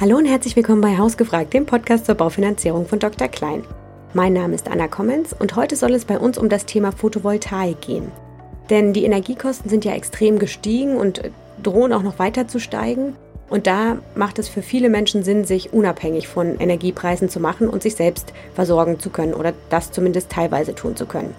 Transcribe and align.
Hallo 0.00 0.16
und 0.16 0.26
herzlich 0.26 0.56
willkommen 0.56 0.80
bei 0.80 0.98
Hausgefragt, 0.98 1.54
dem 1.54 1.66
Podcast 1.66 2.06
zur 2.06 2.16
Baufinanzierung 2.16 2.84
von 2.84 2.98
Dr. 2.98 3.28
Klein. 3.28 3.62
Mein 4.12 4.32
Name 4.32 4.56
ist 4.56 4.68
Anna 4.68 4.88
Kommens 4.88 5.32
und 5.32 5.54
heute 5.54 5.76
soll 5.76 5.92
es 5.92 6.04
bei 6.04 6.18
uns 6.18 6.36
um 6.36 6.48
das 6.48 6.66
Thema 6.66 6.90
Photovoltaik 6.90 7.80
gehen. 7.80 8.10
Denn 8.70 8.92
die 8.92 9.04
Energiekosten 9.04 9.70
sind 9.70 9.84
ja 9.84 9.92
extrem 9.92 10.40
gestiegen 10.40 10.96
und 10.96 11.22
drohen 11.62 11.92
auch 11.92 12.02
noch 12.02 12.18
weiter 12.18 12.48
zu 12.48 12.58
steigen. 12.58 13.14
Und 13.48 13.68
da 13.68 13.98
macht 14.16 14.40
es 14.40 14.48
für 14.48 14.62
viele 14.62 14.88
Menschen 14.88 15.22
Sinn, 15.22 15.44
sich 15.44 15.72
unabhängig 15.72 16.26
von 16.26 16.58
Energiepreisen 16.58 17.28
zu 17.28 17.38
machen 17.38 17.68
und 17.68 17.84
sich 17.84 17.94
selbst 17.94 18.32
versorgen 18.56 18.98
zu 18.98 19.10
können 19.10 19.32
oder 19.32 19.52
das 19.70 19.92
zumindest 19.92 20.28
teilweise 20.28 20.74
tun 20.74 20.96
zu 20.96 21.06
können. 21.06 21.36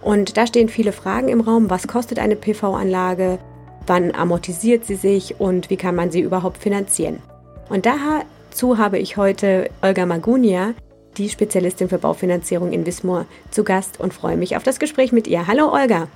Und 0.00 0.38
da 0.38 0.46
stehen 0.46 0.70
viele 0.70 0.92
Fragen 0.92 1.28
im 1.28 1.42
Raum. 1.42 1.68
Was 1.68 1.86
kostet 1.86 2.18
eine 2.18 2.36
PV-Anlage? 2.36 3.38
Wann 3.86 4.14
amortisiert 4.14 4.86
sie 4.86 4.96
sich 4.96 5.38
und 5.38 5.68
wie 5.68 5.76
kann 5.76 5.94
man 5.94 6.10
sie 6.10 6.20
überhaupt 6.22 6.56
finanzieren? 6.56 7.20
Und 7.68 7.84
dazu 7.84 8.78
habe 8.78 8.98
ich 8.98 9.16
heute 9.16 9.70
Olga 9.82 10.06
Magunia, 10.06 10.74
die 11.18 11.28
Spezialistin 11.28 11.88
für 11.88 11.98
Baufinanzierung 11.98 12.72
in 12.72 12.86
Wismar, 12.86 13.26
zu 13.50 13.62
Gast 13.62 14.00
und 14.00 14.14
freue 14.14 14.36
mich 14.36 14.56
auf 14.56 14.62
das 14.62 14.78
Gespräch 14.78 15.12
mit 15.12 15.26
ihr. 15.26 15.46
Hallo 15.46 15.72
Olga. 15.72 16.08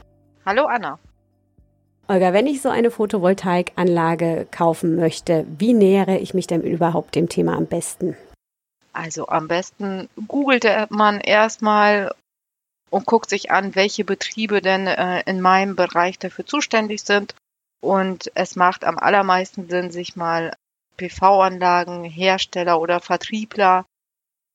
Hallo 0.47 0.65
Anna. 0.65 0.99
Olga, 2.09 2.33
wenn 2.33 2.47
ich 2.47 2.63
so 2.63 2.69
eine 2.69 2.91
Photovoltaikanlage 2.91 4.47
kaufen 4.51 4.97
möchte, 4.97 5.47
wie 5.59 5.75
nähere 5.75 6.19
ich 6.19 6.35
mich 6.35 6.47
denn 6.47 6.63
überhaupt 6.63 7.15
dem 7.15 7.29
Thema 7.29 7.57
am 7.57 7.67
besten? 7.67 8.17
Also 8.93 9.29
am 9.29 9.49
besten 9.49 10.09
googelt 10.29 10.67
man 10.91 11.21
erstmal 11.21 12.13
und 12.91 13.07
guckt 13.07 13.31
sich 13.31 13.51
an, 13.51 13.75
welche 13.75 14.05
Betriebe 14.05 14.61
denn 14.61 14.87
äh, 14.87 15.23
in 15.27 15.41
meinem 15.41 15.77
Bereich 15.77 16.19
dafür 16.19 16.45
zuständig 16.45 17.03
sind. 17.03 17.35
Und 17.81 18.31
es 18.35 18.57
macht 18.57 18.85
am 18.85 18.99
allermeisten 18.99 19.69
Sinn, 19.69 19.91
sich 19.91 20.15
mal 20.15 20.53
PV-Anlagen, 20.97 22.05
Hersteller 22.05 22.81
oder 22.81 23.01
Vertriebler 23.01 23.85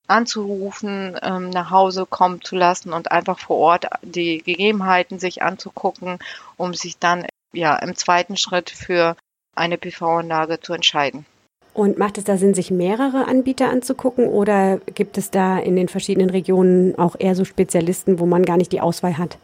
anzurufen, 0.08 1.18
ähm, 1.22 1.50
nach 1.50 1.70
Hause 1.70 2.06
kommen 2.06 2.42
zu 2.42 2.56
lassen 2.56 2.94
und 2.94 3.12
einfach 3.12 3.40
vor 3.40 3.58
Ort 3.58 3.86
die 4.02 4.42
Gegebenheiten 4.42 5.20
sich 5.20 5.44
anzugucken, 5.44 6.20
um 6.56 6.74
sich 6.74 6.98
dann 6.98 7.26
ja 7.54 7.76
im 7.76 7.96
zweiten 7.96 8.38
Schritt 8.38 8.70
für 8.70 9.16
eine 9.56 9.78
PV-Anlage 9.78 10.60
zu 10.60 10.74
entscheiden. 10.74 11.26
Und 11.74 12.00
macht 12.00 12.18
es 12.18 12.24
da 12.24 12.38
Sinn, 12.38 12.56
sich 12.56 12.72
mehrere 12.72 13.28
Anbieter 13.28 13.70
anzugucken 13.70 14.28
oder 14.28 14.78
gibt 14.78 15.18
es 15.18 15.30
da 15.30 15.60
in 15.60 15.76
den 15.76 15.90
verschiedenen 15.90 16.32
Regionen 16.32 16.98
auch 16.98 17.16
eher 17.20 17.36
so 17.36 17.46
Spezialisten, 17.46 18.20
wo 18.20 18.26
man 18.26 18.44
gar 18.44 18.58
nicht 18.58 18.72
die 18.72 18.82
Auswahl 18.82 19.18
hat? 19.18 19.38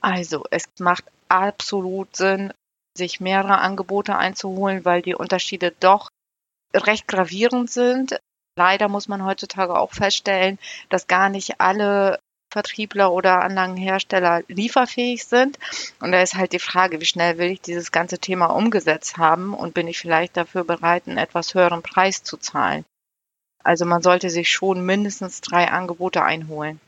Also, 0.00 0.44
es 0.50 0.68
macht 0.78 1.04
absolut 1.28 2.14
Sinn, 2.14 2.52
sich 2.94 3.20
mehrere 3.20 3.58
Angebote 3.58 4.16
einzuholen, 4.16 4.84
weil 4.84 5.00
die 5.00 5.14
Unterschiede 5.14 5.72
doch 5.80 6.10
recht 6.74 7.08
gravierend 7.08 7.70
sind. 7.70 8.18
Leider 8.56 8.88
muss 8.88 9.08
man 9.08 9.24
heutzutage 9.24 9.78
auch 9.78 9.92
feststellen, 9.92 10.58
dass 10.88 11.06
gar 11.06 11.28
nicht 11.28 11.60
alle 11.60 12.20
Vertriebler 12.52 13.12
oder 13.12 13.42
Anlagenhersteller 13.42 14.42
lieferfähig 14.46 15.24
sind. 15.24 15.58
Und 16.00 16.12
da 16.12 16.22
ist 16.22 16.34
halt 16.34 16.52
die 16.52 16.60
Frage, 16.60 17.00
wie 17.00 17.04
schnell 17.04 17.36
will 17.36 17.50
ich 17.50 17.60
dieses 17.60 17.90
ganze 17.90 18.18
Thema 18.18 18.46
umgesetzt 18.46 19.16
haben 19.16 19.54
und 19.54 19.74
bin 19.74 19.88
ich 19.88 19.98
vielleicht 19.98 20.36
dafür 20.36 20.62
bereit, 20.62 21.08
einen 21.08 21.18
etwas 21.18 21.54
höheren 21.54 21.82
Preis 21.82 22.22
zu 22.22 22.36
zahlen. 22.36 22.84
Also 23.64 23.86
man 23.86 24.02
sollte 24.02 24.30
sich 24.30 24.52
schon 24.52 24.86
mindestens 24.86 25.40
drei 25.40 25.68
Angebote 25.68 26.22
einholen. 26.22 26.80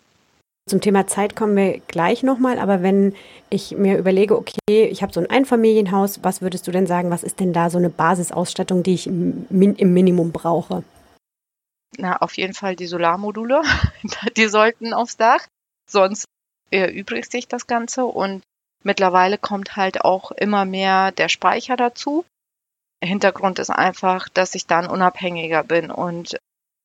Zum 0.68 0.80
Thema 0.80 1.06
Zeit 1.06 1.36
kommen 1.36 1.54
wir 1.54 1.78
gleich 1.78 2.24
nochmal, 2.24 2.58
aber 2.58 2.82
wenn 2.82 3.14
ich 3.50 3.76
mir 3.76 3.98
überlege, 3.98 4.36
okay, 4.36 4.86
ich 4.86 5.00
habe 5.00 5.12
so 5.12 5.20
ein 5.20 5.30
Einfamilienhaus, 5.30 6.24
was 6.24 6.42
würdest 6.42 6.66
du 6.66 6.72
denn 6.72 6.88
sagen, 6.88 7.10
was 7.10 7.22
ist 7.22 7.38
denn 7.38 7.52
da 7.52 7.70
so 7.70 7.78
eine 7.78 7.88
Basisausstattung, 7.88 8.82
die 8.82 8.94
ich 8.94 9.06
im, 9.06 9.46
Minimum 9.48 10.32
brauche? 10.32 10.82
Na, 11.98 12.16
auf 12.16 12.36
jeden 12.36 12.52
Fall 12.52 12.74
die 12.74 12.88
Solarmodule. 12.88 13.62
die 14.36 14.48
sollten 14.48 14.92
aufs 14.92 15.16
Dach. 15.16 15.46
Sonst 15.88 16.24
erübrigt 16.72 17.30
sich 17.30 17.46
das 17.46 17.68
Ganze 17.68 18.04
und 18.04 18.42
mittlerweile 18.82 19.38
kommt 19.38 19.76
halt 19.76 20.04
auch 20.04 20.32
immer 20.32 20.64
mehr 20.64 21.12
der 21.12 21.28
Speicher 21.28 21.76
dazu. 21.76 22.24
Hintergrund 23.04 23.60
ist 23.60 23.70
einfach, 23.70 24.28
dass 24.28 24.56
ich 24.56 24.66
dann 24.66 24.88
unabhängiger 24.88 25.62
bin 25.62 25.92
und 25.92 26.38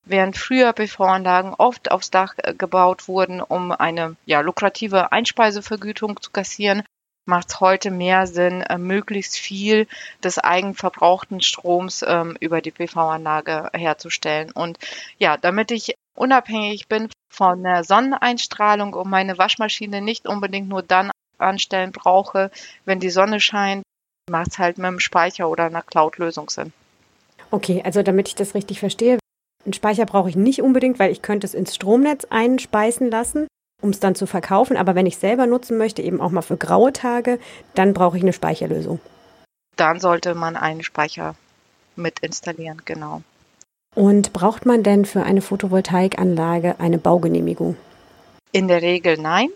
Während 0.04 0.36
früher 0.36 0.72
PV-Anlagen 0.72 1.54
oft 1.54 1.90
aufs 1.90 2.10
Dach 2.10 2.34
äh, 2.38 2.54
gebaut 2.54 3.08
wurden, 3.08 3.40
um 3.40 3.72
eine 3.72 4.16
ja, 4.26 4.40
lukrative 4.40 5.12
Einspeisevergütung 5.12 6.20
zu 6.20 6.30
kassieren, 6.30 6.82
macht 7.24 7.50
es 7.50 7.60
heute 7.60 7.90
mehr 7.90 8.26
Sinn, 8.26 8.62
äh, 8.62 8.78
möglichst 8.78 9.36
viel 9.36 9.86
des 10.24 10.38
eigenverbrauchten 10.38 11.40
Stroms 11.40 12.04
ähm, 12.06 12.36
über 12.40 12.60
die 12.60 12.72
PV-Anlage 12.72 13.70
herzustellen. 13.72 14.50
Und 14.50 14.78
ja, 15.18 15.36
damit 15.36 15.70
ich 15.70 15.94
unabhängig 16.16 16.88
bin 16.88 17.08
von 17.32 17.62
der 17.62 17.84
Sonneneinstrahlung 17.84 18.94
und 18.94 19.08
meine 19.08 19.38
Waschmaschine 19.38 20.00
nicht 20.00 20.26
unbedingt 20.26 20.68
nur 20.68 20.82
dann 20.82 21.10
anstellen 21.38 21.92
brauche, 21.92 22.50
wenn 22.84 23.00
die 23.00 23.10
Sonne 23.10 23.40
scheint, 23.40 23.84
macht 24.28 24.48
es 24.52 24.58
halt 24.58 24.78
mit 24.78 24.86
einem 24.86 25.00
Speicher 25.00 25.48
oder 25.48 25.64
einer 25.64 25.82
Cloud-Lösung 25.82 26.50
Sinn. 26.50 26.72
Okay, 27.50 27.82
also 27.84 28.02
damit 28.02 28.28
ich 28.28 28.34
das 28.34 28.54
richtig 28.54 28.80
verstehe, 28.80 29.18
einen 29.64 29.72
Speicher 29.72 30.06
brauche 30.06 30.28
ich 30.28 30.36
nicht 30.36 30.62
unbedingt, 30.62 30.98
weil 30.98 31.12
ich 31.12 31.22
könnte 31.22 31.46
es 31.46 31.54
ins 31.54 31.74
Stromnetz 31.74 32.26
einspeisen 32.30 33.10
lassen, 33.10 33.46
um 33.80 33.90
es 33.90 34.00
dann 34.00 34.14
zu 34.14 34.26
verkaufen. 34.26 34.76
Aber 34.76 34.94
wenn 34.94 35.06
ich 35.06 35.18
selber 35.18 35.46
nutzen 35.46 35.78
möchte, 35.78 36.02
eben 36.02 36.20
auch 36.20 36.30
mal 36.30 36.42
für 36.42 36.56
graue 36.56 36.92
Tage, 36.92 37.38
dann 37.74 37.94
brauche 37.94 38.16
ich 38.16 38.22
eine 38.22 38.32
Speicherlösung. 38.32 39.00
Dann 39.76 40.00
sollte 40.00 40.34
man 40.34 40.56
einen 40.56 40.82
Speicher 40.82 41.36
mit 41.96 42.20
installieren, 42.20 42.82
genau. 42.84 43.22
Und 43.94 44.32
braucht 44.32 44.66
man 44.66 44.82
denn 44.82 45.04
für 45.04 45.22
eine 45.22 45.42
Photovoltaikanlage 45.42 46.80
eine 46.80 46.98
Baugenehmigung? 46.98 47.76
In 48.52 48.68
der 48.68 48.82
Regel 48.82 49.18
nein. 49.18 49.48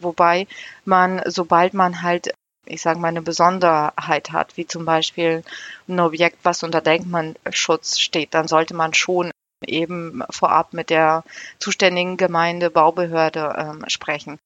Wobei 0.00 0.46
man, 0.84 1.22
sobald 1.26 1.74
man 1.74 2.02
halt 2.02 2.32
ich 2.66 2.82
sage 2.82 3.00
mal, 3.00 3.08
eine 3.08 3.22
Besonderheit 3.22 4.32
hat, 4.32 4.56
wie 4.56 4.66
zum 4.66 4.84
Beispiel 4.84 5.42
ein 5.88 6.00
Objekt, 6.00 6.38
was 6.42 6.62
unter 6.62 6.80
Denkmalschutz 6.80 7.98
steht, 7.98 8.34
dann 8.34 8.48
sollte 8.48 8.74
man 8.74 8.94
schon 8.94 9.30
eben 9.66 10.22
vorab 10.30 10.72
mit 10.72 10.90
der 10.90 11.24
zuständigen 11.58 12.16
Gemeinde, 12.16 12.70
Baubehörde 12.70 13.56
ähm, 13.58 13.84
sprechen. 13.88 14.38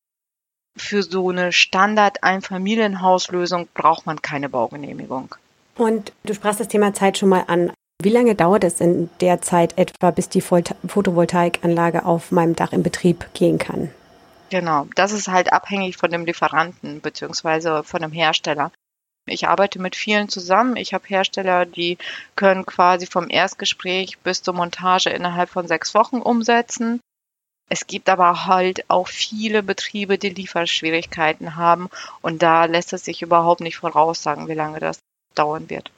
Für 0.77 1.03
so 1.03 1.29
eine 1.31 1.53
Standard-Einfamilienhauslösung 1.53 3.69
braucht 3.75 4.07
man 4.07 4.23
keine 4.23 4.49
Baugenehmigung. 4.49 5.35
Und 5.77 6.13
du 6.25 6.35
sprachst 6.35 6.59
das 6.61 6.69
Thema 6.69 6.95
Zeit 6.95 7.19
schon 7.19 7.29
mal 7.29 7.45
an. 7.47 7.73
Wie 8.03 8.11
lange 8.11 8.35
dauert 8.35 8.65
es 8.65 8.81
in 8.81 9.09
der 9.21 9.41
Zeit 9.41 9.79
etwa, 9.79 10.11
bis 10.11 10.29
die 10.29 10.41
Photovoltaikanlage 10.41 12.05
auf 12.05 12.33
meinem 12.33 12.57
Dach 12.57 12.73
in 12.73 12.83
Betrieb 12.83 13.33
gehen 13.35 13.59
kann? 13.59 13.91
Genau, 14.51 14.89
das 14.95 15.13
ist 15.13 15.29
halt 15.29 15.53
abhängig 15.53 15.97
von 15.97 16.11
dem 16.11 16.25
Lieferanten 16.25 17.01
beziehungsweise 17.01 17.85
von 17.85 18.03
dem 18.03 18.13
Hersteller. 18.13 18.73
Ich 19.27 19.49
arbeite 19.49 19.81
mit 19.81 19.97
vielen 19.97 20.29
zusammen. 20.29 20.77
Ich 20.77 20.93
habe 20.93 21.07
Hersteller, 21.07 21.65
die 21.65 21.99
können 22.37 22.67
quasi 22.67 23.07
vom 23.07 23.31
Erstgespräch 23.31 24.19
bis 24.19 24.43
zur 24.43 24.55
Montage 24.55 25.11
innerhalb 25.11 25.49
von 25.49 25.67
sechs 25.67 25.95
Wochen 25.95 26.19
umsetzen. 26.19 27.01
Es 27.71 27.87
gibt 27.87 28.11
aber 28.11 28.45
halt 28.45 28.85
auch 28.89 29.09
viele 29.09 29.63
Betriebe, 29.63 30.19
die 30.19 30.29
Lieferschwierigkeiten 30.29 31.57
haben 31.57 31.89
und 32.21 32.43
da 32.43 32.67
lässt 32.67 32.93
es 32.93 33.07
sich 33.07 33.23
überhaupt 33.23 33.63
nicht 33.63 33.79
voraussagen, 33.79 34.49
wie 34.49 34.55
lange 34.55 34.81
das 34.81 34.99
dauern 35.35 35.71
wird. 35.71 35.91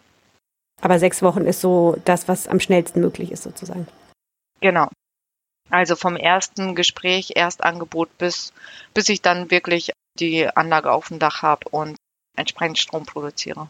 Aber 0.80 0.98
sechs 0.98 1.22
Wochen 1.22 1.44
ist 1.44 1.60
so 1.60 1.96
das, 2.04 2.28
was 2.28 2.46
am 2.46 2.60
schnellsten 2.60 3.00
möglich 3.00 3.32
ist, 3.32 3.42
sozusagen. 3.42 3.88
Genau. 4.60 4.88
Also 5.70 5.96
vom 5.96 6.16
ersten 6.16 6.76
Gespräch, 6.76 7.32
Erstangebot 7.34 8.16
bis, 8.18 8.52
bis 8.94 9.08
ich 9.08 9.20
dann 9.20 9.50
wirklich 9.50 9.92
die 10.20 10.46
Anlage 10.46 10.92
auf 10.92 11.08
dem 11.08 11.18
Dach 11.18 11.42
habe 11.42 11.68
und 11.70 11.96
entsprechend 12.36 12.78
Strom 12.78 13.04
produziere. 13.06 13.68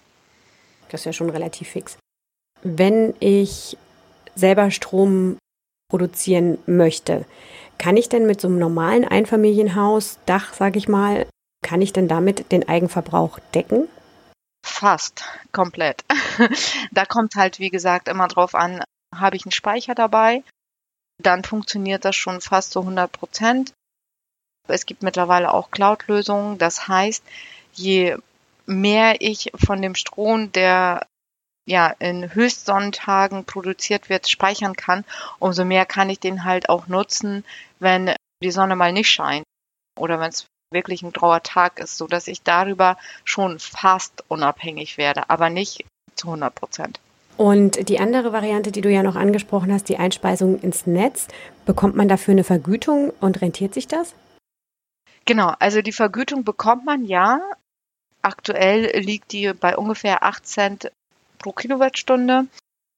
Das 0.88 1.00
ist 1.00 1.04
ja 1.06 1.12
schon 1.12 1.31
relativ 1.31 1.69
fix. 1.69 1.99
Wenn 2.62 3.15
ich 3.21 3.77
selber 4.34 4.71
Strom 4.71 5.39
produzieren 5.89 6.59
möchte, 6.66 7.24
kann 7.78 7.97
ich 7.97 8.09
denn 8.09 8.27
mit 8.27 8.41
so 8.41 8.48
einem 8.48 8.59
normalen 8.59 9.04
Einfamilienhaus, 9.04 10.18
Dach, 10.27 10.54
sage 10.54 10.78
ich 10.78 10.89
mal, 10.89 11.27
kann 11.63 11.83
ich 11.83 11.92
denn 11.92 12.09
damit 12.09 12.53
den 12.53 12.68
Eigenverbrauch 12.68 13.39
decken? 13.54 13.89
Fast, 14.65 15.24
komplett. 15.53 16.04
da 16.92 17.04
kommt 17.04 17.34
halt, 17.36 17.59
wie 17.59 17.71
gesagt, 17.71 18.09
immer 18.09 18.28
drauf 18.28 18.54
an, 18.54 18.83
habe 19.15 19.36
ich 19.36 19.45
einen 19.45 19.53
Speicher 19.53 19.95
dabei, 19.95 20.42
dann 21.22 21.45
funktioniert 21.45 22.04
das 22.04 22.16
schon 22.16 22.41
fast 22.41 22.72
zu 22.72 22.80
100 22.80 23.10
Prozent. 23.10 23.72
Es 24.68 24.86
gibt 24.86 25.03
mittlerweile 25.03 25.53
auch 25.54 25.71
Cloud-Lösungen. 25.71 26.59
Das 26.59 26.89
heißt, 26.89 27.22
je 27.72 28.16
mehr 28.66 29.21
ich 29.21 29.51
von 29.54 29.80
dem 29.80 29.95
Strom, 29.95 30.53
der 30.53 31.07
ja 31.66 31.89
in 31.98 32.34
Höchstsonnentagen 32.34 33.45
produziert 33.45 34.09
wird, 34.09 34.28
speichern 34.28 34.77
kann, 34.77 35.04
umso 35.39 35.65
mehr 35.65 35.86
kann 35.86 36.10
ich 36.10 36.21
den 36.21 36.45
halt 36.45 36.68
auch 36.68 36.86
nutzen, 36.86 37.45
wenn 37.80 38.15
die 38.42 38.51
Sonne 38.51 38.77
mal 38.77 38.92
nicht 38.92 39.10
scheint 39.10 39.45
oder 39.98 40.21
wenn 40.21 40.28
es 40.28 40.47
wirklich 40.72 41.03
ein 41.03 41.13
grauer 41.13 41.42
Tag 41.42 41.78
ist, 41.80 41.97
so 41.97 42.07
dass 42.07 42.28
ich 42.28 42.42
darüber 42.42 42.97
schon 43.24 43.59
fast 43.59 44.24
unabhängig 44.28 44.98
werde, 44.98 45.30
aber 45.30 45.51
nicht 45.51 45.84
zu 46.15 46.28
100 46.28 46.54
Prozent. 46.54 47.01
Und 47.36 47.89
die 47.89 47.98
andere 47.98 48.33
Variante, 48.33 48.72
die 48.72 48.80
du 48.80 48.91
ja 48.91 49.03
noch 49.03 49.16
angesprochen 49.16 49.72
hast, 49.72 49.89
die 49.89 49.98
Einspeisung 49.98 50.59
ins 50.60 50.86
Netz, 50.86 51.28
bekommt 51.66 51.95
man 51.95 52.09
dafür 52.09 52.33
eine 52.33 52.45
Vergütung 52.45 53.13
und 53.21 53.42
rentiert 53.42 53.74
sich 53.74 53.86
das? 53.86 54.15
Genau, 55.27 55.53
also 55.59 55.83
die 55.83 55.92
Vergütung 55.92 56.45
bekommt 56.45 56.86
man 56.86 57.04
ja. 57.04 57.41
Aktuell 58.27 58.91
liegt 58.99 59.31
die 59.31 59.53
bei 59.53 59.77
ungefähr 59.77 60.25
8 60.25 60.45
Cent 60.45 60.91
pro 61.39 61.53
Kilowattstunde, 61.53 62.49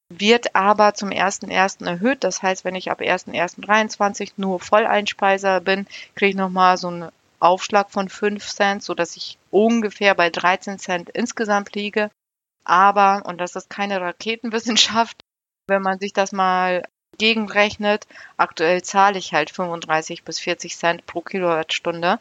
wird 0.09 0.57
aber 0.57 0.95
zum 0.95 1.11
1.1. 1.11 1.85
erhöht. 1.85 2.25
Das 2.25 2.43
heißt, 2.43 2.65
wenn 2.65 2.75
ich 2.75 2.91
ab 2.91 3.03
1.1.23 3.03 4.33
nur 4.39 4.59
Volleinspeiser 4.59 5.61
bin, 5.61 5.87
kriege 6.15 6.31
ich 6.31 6.35
nochmal 6.35 6.79
so 6.79 6.89
einen 6.89 7.13
Aufschlag 7.41 7.91
von 7.91 8.09
5 8.09 8.43
Cent, 8.43 8.83
sodass 8.83 9.19
ich 9.19 9.37
ungefähr 9.51 10.15
bei 10.15 10.31
13 10.31 10.79
Cent 10.79 11.11
insgesamt 11.11 11.75
liege. 11.75 12.11
Aber, 12.65 13.27
und 13.27 13.37
das 13.37 13.55
ist 13.55 13.69
keine 13.69 14.01
Raketenwissenschaft, 14.01 15.21
wenn 15.67 15.83
man 15.83 15.99
sich 15.99 16.15
das 16.15 16.33
mal 16.33 16.89
gegenrechnet, 17.19 18.07
aktuell 18.39 18.81
zahle 18.83 19.19
ich 19.19 19.35
halt 19.35 19.51
35 19.51 20.25
bis 20.25 20.41
40 20.41 20.75
Cent 20.75 21.05
pro 21.05 21.21
Kilowattstunde, 21.21 22.19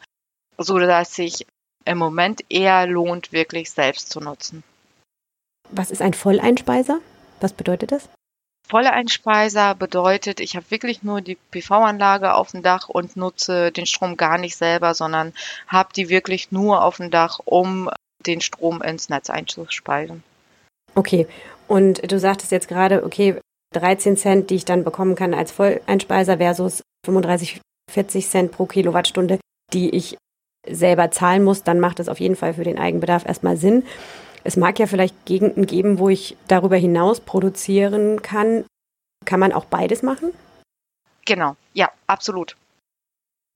so 0.58 0.78
dass 0.78 1.14
sich 1.14 1.46
im 1.88 1.98
Moment 1.98 2.42
eher 2.48 2.86
lohnt, 2.86 3.32
wirklich 3.32 3.70
selbst 3.70 4.10
zu 4.10 4.20
nutzen. 4.20 4.62
Was 5.70 5.90
ist 5.90 6.02
ein 6.02 6.14
Volleinspeiser? 6.14 7.00
Was 7.40 7.52
bedeutet 7.52 7.92
das? 7.92 8.08
Volleinspeiser 8.68 9.74
bedeutet, 9.74 10.40
ich 10.40 10.54
habe 10.54 10.70
wirklich 10.70 11.02
nur 11.02 11.22
die 11.22 11.38
PV-Anlage 11.50 12.34
auf 12.34 12.50
dem 12.50 12.62
Dach 12.62 12.88
und 12.88 13.16
nutze 13.16 13.72
den 13.72 13.86
Strom 13.86 14.16
gar 14.16 14.36
nicht 14.36 14.56
selber, 14.56 14.94
sondern 14.94 15.32
habe 15.66 15.92
die 15.94 16.10
wirklich 16.10 16.52
nur 16.52 16.84
auf 16.84 16.98
dem 16.98 17.10
Dach, 17.10 17.40
um 17.44 17.88
den 18.26 18.40
Strom 18.42 18.82
ins 18.82 19.08
Netz 19.08 19.30
einzuspeisen. 19.30 20.22
Okay, 20.94 21.26
und 21.66 22.10
du 22.10 22.18
sagtest 22.18 22.52
jetzt 22.52 22.68
gerade, 22.68 23.04
okay, 23.04 23.40
13 23.74 24.16
Cent, 24.16 24.50
die 24.50 24.56
ich 24.56 24.64
dann 24.64 24.84
bekommen 24.84 25.14
kann 25.14 25.34
als 25.34 25.52
Volleinspeiser 25.52 26.38
versus 26.38 26.82
35, 27.06 27.60
40 27.90 28.26
Cent 28.26 28.52
pro 28.52 28.66
Kilowattstunde, 28.66 29.38
die 29.72 29.90
ich 29.90 30.16
selber 30.70 31.10
zahlen 31.10 31.44
muss, 31.44 31.62
dann 31.62 31.80
macht 31.80 32.00
es 32.00 32.08
auf 32.08 32.20
jeden 32.20 32.36
Fall 32.36 32.54
für 32.54 32.64
den 32.64 32.78
Eigenbedarf 32.78 33.26
erstmal 33.26 33.56
Sinn. 33.56 33.84
Es 34.44 34.56
mag 34.56 34.78
ja 34.78 34.86
vielleicht 34.86 35.26
Gegenden 35.26 35.66
geben, 35.66 35.98
wo 35.98 36.08
ich 36.08 36.36
darüber 36.46 36.76
hinaus 36.76 37.20
produzieren 37.20 38.22
kann. 38.22 38.64
Kann 39.24 39.40
man 39.40 39.52
auch 39.52 39.64
beides 39.64 40.02
machen? 40.02 40.32
Genau, 41.26 41.56
ja, 41.74 41.90
absolut. 42.06 42.56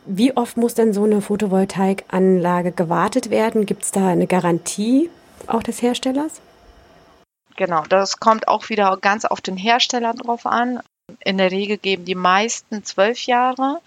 Wie 0.04 0.36
oft 0.36 0.56
muss 0.56 0.74
denn 0.74 0.92
so 0.92 1.04
eine 1.04 1.22
Photovoltaikanlage 1.22 2.72
gewartet 2.72 3.30
werden? 3.30 3.66
Gibt 3.66 3.84
es 3.84 3.92
da 3.92 4.08
eine 4.08 4.26
Garantie 4.26 5.10
auch 5.46 5.62
des 5.62 5.80
Herstellers? 5.80 6.40
Genau, 7.56 7.84
das 7.88 8.18
kommt 8.18 8.48
auch 8.48 8.68
wieder 8.68 8.96
ganz 9.00 9.24
auf 9.24 9.40
den 9.40 9.56
Hersteller 9.56 10.14
drauf 10.14 10.46
an. 10.46 10.80
In 11.20 11.38
der 11.38 11.50
Regel 11.50 11.78
geben 11.78 12.04
die 12.04 12.14
meisten 12.14 12.84
zwölf 12.84 13.26
Jahre. 13.26 13.80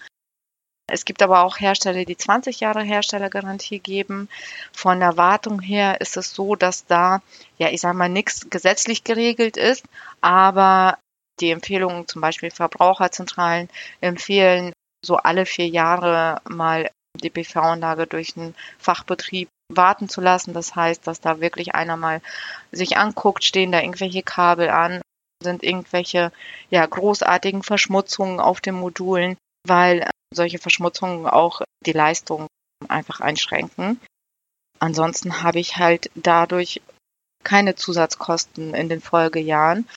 Es 0.88 1.04
gibt 1.04 1.22
aber 1.22 1.42
auch 1.42 1.58
Hersteller, 1.58 2.04
die 2.04 2.16
20 2.16 2.60
Jahre 2.60 2.82
Herstellergarantie 2.82 3.80
geben. 3.80 4.28
Von 4.72 5.00
der 5.00 5.16
Wartung 5.16 5.60
her 5.60 6.00
ist 6.00 6.16
es 6.16 6.32
so, 6.32 6.54
dass 6.54 6.86
da, 6.86 7.22
ja, 7.58 7.68
ich 7.70 7.80
sage 7.80 7.96
mal, 7.96 8.08
nichts 8.08 8.48
gesetzlich 8.50 9.02
geregelt 9.02 9.56
ist, 9.56 9.84
aber 10.20 10.98
die 11.40 11.50
Empfehlungen, 11.50 12.06
zum 12.06 12.22
Beispiel 12.22 12.50
Verbraucherzentralen, 12.50 13.68
empfehlen, 14.00 14.72
so 15.04 15.16
alle 15.16 15.44
vier 15.44 15.68
Jahre 15.68 16.40
mal 16.48 16.90
die 17.20 17.30
PV-Anlage 17.30 18.06
durch 18.06 18.36
einen 18.36 18.54
Fachbetrieb 18.78 19.48
warten 19.72 20.08
zu 20.08 20.20
lassen. 20.20 20.54
Das 20.54 20.76
heißt, 20.76 21.06
dass 21.06 21.20
da 21.20 21.40
wirklich 21.40 21.74
einer 21.74 21.96
mal 21.96 22.22
sich 22.70 22.96
anguckt, 22.96 23.44
stehen 23.44 23.72
da 23.72 23.80
irgendwelche 23.80 24.22
Kabel 24.22 24.70
an, 24.70 25.02
sind 25.42 25.62
irgendwelche 25.62 26.32
ja, 26.70 26.86
großartigen 26.86 27.62
Verschmutzungen 27.62 28.40
auf 28.40 28.60
den 28.60 28.74
Modulen, 28.74 29.36
weil 29.68 30.08
solche 30.34 30.58
Verschmutzungen 30.58 31.26
auch 31.26 31.62
die 31.84 31.92
Leistung 31.92 32.46
einfach 32.88 33.20
einschränken. 33.20 34.00
Ansonsten 34.78 35.42
habe 35.42 35.58
ich 35.58 35.76
halt 35.76 36.10
dadurch 36.14 36.82
keine 37.42 37.76
Zusatzkosten 37.76 38.74
in 38.74 38.88
den 38.88 39.00
Folgejahren. 39.00 39.88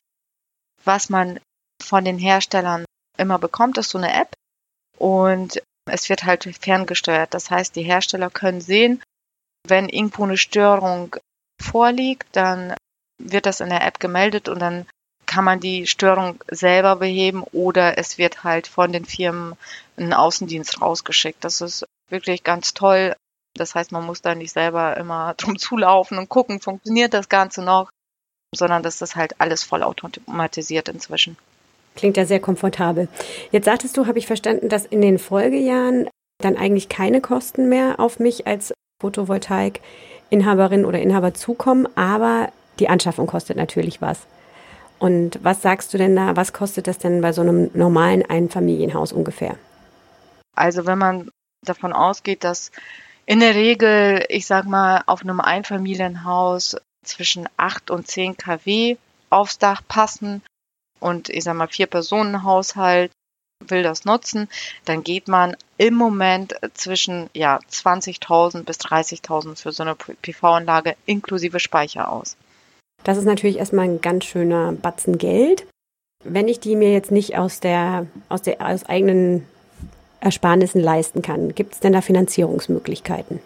Was 0.85 1.09
man 1.09 1.39
von 1.81 2.05
den 2.05 2.17
Herstellern 2.17 2.85
immer 3.17 3.39
bekommt, 3.39 3.77
ist 3.77 3.89
so 3.89 3.97
eine 3.97 4.13
App 4.13 4.33
und 4.97 5.61
es 5.85 6.09
wird 6.09 6.23
halt 6.23 6.43
ferngesteuert. 6.43 7.33
Das 7.33 7.49
heißt, 7.49 7.75
die 7.75 7.83
Hersteller 7.83 8.29
können 8.29 8.61
sehen, 8.61 9.01
wenn 9.67 9.89
irgendwo 9.89 10.23
eine 10.23 10.37
Störung 10.37 11.15
vorliegt, 11.61 12.27
dann 12.33 12.75
wird 13.21 13.45
das 13.45 13.59
in 13.59 13.69
der 13.69 13.85
App 13.85 13.99
gemeldet 13.99 14.47
und 14.47 14.59
dann 14.59 14.85
kann 15.29 15.45
man 15.45 15.59
die 15.59 15.85
Störung 15.85 16.43
selber 16.49 16.95
beheben 16.95 17.43
oder 17.51 17.99
es 17.99 18.17
wird 18.17 18.43
halt 18.43 18.65
von 18.65 18.91
den 18.91 19.05
Firmen 19.05 19.53
ein 19.95 20.11
Außendienst 20.11 20.81
rausgeschickt. 20.81 21.43
Das 21.43 21.61
ist 21.61 21.85
wirklich 22.09 22.43
ganz 22.43 22.73
toll. 22.73 23.15
Das 23.53 23.75
heißt, 23.75 23.91
man 23.91 24.07
muss 24.07 24.23
da 24.23 24.33
nicht 24.33 24.51
selber 24.51 24.97
immer 24.97 25.33
drum 25.37 25.59
zulaufen 25.59 26.17
und 26.17 26.29
gucken, 26.29 26.59
funktioniert 26.61 27.13
das 27.13 27.29
Ganze 27.29 27.61
noch, 27.61 27.91
sondern 28.55 28.81
das 28.81 29.03
ist 29.03 29.15
halt 29.15 29.39
alles 29.39 29.63
voll 29.63 29.83
automatisiert 29.83 30.89
inzwischen. 30.89 31.37
Klingt 31.95 32.17
ja 32.17 32.25
sehr 32.25 32.39
komfortabel. 32.39 33.07
Jetzt 33.51 33.65
sagtest 33.65 33.97
du, 33.97 34.07
habe 34.07 34.17
ich 34.17 34.25
verstanden, 34.25 34.67
dass 34.67 34.87
in 34.87 35.01
den 35.01 35.19
Folgejahren 35.19 36.09
dann 36.41 36.57
eigentlich 36.57 36.89
keine 36.89 37.21
Kosten 37.21 37.69
mehr 37.69 37.99
auf 37.99 38.17
mich 38.17 38.47
als 38.47 38.73
Photovoltaik-Inhaberin 38.99 40.85
oder 40.85 40.99
Inhaber 40.99 41.35
zukommen, 41.35 41.87
aber 41.95 42.51
die 42.79 42.89
Anschaffung 42.89 43.27
kostet 43.27 43.57
natürlich 43.57 44.01
was. 44.01 44.25
Und 44.99 45.39
was 45.43 45.61
sagst 45.61 45.93
du 45.93 45.97
denn 45.97 46.15
da, 46.15 46.35
was 46.35 46.53
kostet 46.53 46.87
das 46.87 46.97
denn 46.97 47.21
bei 47.21 47.31
so 47.31 47.41
einem 47.41 47.71
normalen 47.73 48.29
Einfamilienhaus 48.29 49.13
ungefähr? 49.13 49.55
Also 50.55 50.85
wenn 50.85 50.97
man 50.97 51.31
davon 51.65 51.93
ausgeht, 51.93 52.43
dass 52.43 52.71
in 53.25 53.39
der 53.39 53.55
Regel, 53.55 54.25
ich 54.29 54.45
sag 54.45 54.65
mal, 54.65 55.03
auf 55.05 55.21
einem 55.21 55.39
Einfamilienhaus 55.39 56.75
zwischen 57.05 57.47
8 57.57 57.91
und 57.91 58.07
10 58.07 58.35
kW 58.35 58.97
aufs 59.29 59.57
Dach 59.57 59.81
passen 59.87 60.41
und 60.99 61.29
ich 61.29 61.43
sag 61.43 61.55
mal 61.55 61.67
vier 61.67 61.87
Personen 61.87 62.43
Haushalt 62.43 63.11
will 63.67 63.83
das 63.83 64.05
nutzen, 64.05 64.49
dann 64.85 65.03
geht 65.03 65.27
man 65.27 65.55
im 65.77 65.93
Moment 65.93 66.55
zwischen 66.73 67.29
ja 67.33 67.59
20.000 67.71 68.63
bis 68.63 68.77
30.000 68.79 69.61
für 69.61 69.71
so 69.71 69.83
eine 69.83 69.95
PV-Anlage 69.95 70.95
inklusive 71.05 71.59
Speicher 71.59 72.11
aus. 72.11 72.35
Das 73.03 73.17
ist 73.17 73.25
natürlich 73.25 73.57
erstmal 73.57 73.85
ein 73.85 74.01
ganz 74.01 74.25
schöner 74.25 74.73
Batzen 74.73 75.17
Geld. 75.17 75.65
Wenn 76.23 76.47
ich 76.47 76.59
die 76.59 76.75
mir 76.75 76.91
jetzt 76.91 77.11
nicht 77.11 77.37
aus 77.37 77.59
der, 77.59 78.07
aus 78.27 78.41
der, 78.41 78.61
aus 78.61 78.85
eigenen 78.85 79.45
Ersparnissen 80.19 80.81
leisten 80.81 81.21
kann, 81.21 81.55
gibt 81.55 81.73
es 81.73 81.79
denn 81.79 81.93
da 81.93 82.01
Finanzierungsmöglichkeiten? 82.01 83.39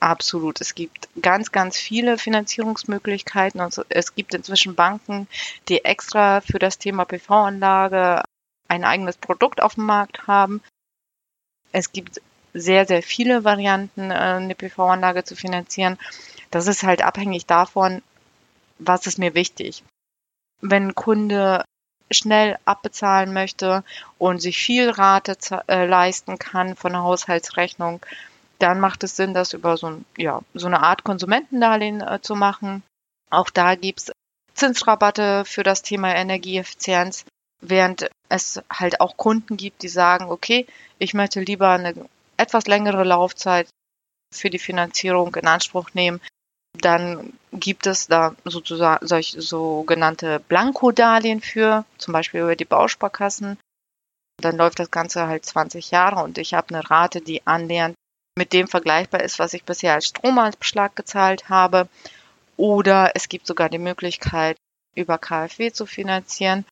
Absolut. 0.00 0.60
Es 0.60 0.74
gibt 0.74 1.08
ganz, 1.20 1.52
ganz 1.52 1.78
viele 1.78 2.18
Finanzierungsmöglichkeiten. 2.18 3.60
Also 3.60 3.84
es 3.88 4.14
gibt 4.14 4.34
inzwischen 4.34 4.74
Banken, 4.74 5.28
die 5.68 5.84
extra 5.84 6.40
für 6.40 6.58
das 6.58 6.78
Thema 6.78 7.04
PV-Anlage 7.04 8.22
ein 8.68 8.84
eigenes 8.84 9.16
Produkt 9.16 9.62
auf 9.62 9.74
dem 9.74 9.84
Markt 9.84 10.26
haben. 10.26 10.62
Es 11.72 11.92
gibt 11.92 12.20
sehr, 12.52 12.86
sehr 12.86 13.02
viele 13.02 13.44
Varianten, 13.44 14.10
äh, 14.10 14.14
eine 14.14 14.54
PV-Anlage 14.54 15.24
zu 15.24 15.36
finanzieren. 15.36 15.98
Das 16.50 16.66
ist 16.66 16.82
halt 16.82 17.02
abhängig 17.02 17.46
davon, 17.46 18.02
was 18.78 19.06
ist 19.06 19.18
mir 19.18 19.34
wichtig. 19.34 19.82
Wenn 20.60 20.88
ein 20.88 20.94
Kunde 20.94 21.64
schnell 22.10 22.58
abbezahlen 22.64 23.32
möchte 23.32 23.84
und 24.18 24.40
sich 24.40 24.58
viel 24.58 24.90
Rate 24.90 25.36
äh, 25.68 25.86
leisten 25.86 26.38
kann 26.38 26.76
von 26.76 26.92
der 26.92 27.02
Haushaltsrechnung, 27.02 28.04
dann 28.58 28.80
macht 28.80 29.04
es 29.04 29.16
Sinn, 29.16 29.34
das 29.34 29.52
über 29.52 29.76
so, 29.76 29.88
ein, 29.88 30.04
ja, 30.16 30.40
so 30.54 30.66
eine 30.66 30.82
Art 30.82 31.04
Konsumentendarlehen 31.04 32.00
äh, 32.00 32.20
zu 32.20 32.34
machen. 32.34 32.82
Auch 33.30 33.50
da 33.50 33.74
gibt's 33.74 34.12
Zinsrabatte 34.54 35.44
für 35.44 35.62
das 35.62 35.82
Thema 35.82 36.14
Energieeffizienz, 36.14 37.24
während 37.60 38.08
es 38.28 38.62
halt 38.72 39.00
auch 39.00 39.16
Kunden 39.16 39.56
gibt, 39.56 39.82
die 39.82 39.88
sagen, 39.88 40.26
okay, 40.26 40.66
ich 40.98 41.14
möchte 41.14 41.40
lieber 41.40 41.70
eine 41.70 42.08
etwas 42.36 42.66
längere 42.66 43.04
Laufzeit 43.04 43.68
für 44.32 44.50
die 44.50 44.58
Finanzierung 44.58 45.34
in 45.34 45.46
Anspruch 45.46 45.90
nehmen, 45.94 46.20
dann 46.74 47.32
gibt 47.52 47.86
es 47.86 48.08
da 48.08 48.34
sozusagen 48.44 49.06
solche 49.06 49.40
sogenannte 49.40 50.40
Blankodarlehen 50.40 51.40
für, 51.40 51.84
zum 51.98 52.12
Beispiel 52.12 52.40
über 52.40 52.56
die 52.56 52.64
Bausparkassen. 52.64 53.58
Dann 54.40 54.56
läuft 54.56 54.80
das 54.80 54.90
Ganze 54.90 55.26
halt 55.26 55.46
20 55.46 55.90
Jahre 55.92 56.22
und 56.22 56.38
ich 56.38 56.54
habe 56.54 56.74
eine 56.74 56.90
Rate, 56.90 57.20
die 57.20 57.46
annähernd 57.46 57.94
mit 58.36 58.52
dem 58.52 58.66
vergleichbar 58.66 59.22
ist, 59.22 59.38
was 59.38 59.54
ich 59.54 59.64
bisher 59.64 59.94
als 59.94 60.06
Stromausschlag 60.06 60.96
gezahlt 60.96 61.48
habe. 61.48 61.88
Oder 62.56 63.12
es 63.14 63.28
gibt 63.28 63.46
sogar 63.46 63.68
die 63.68 63.78
Möglichkeit, 63.78 64.56
über 64.94 65.18
KfW 65.18 65.72
zu 65.72 65.86
finanzieren 65.86 66.64